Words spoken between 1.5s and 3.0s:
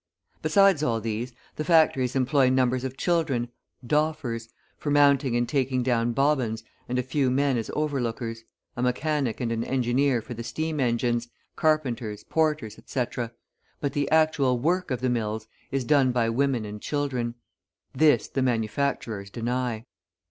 the factories employ numbers of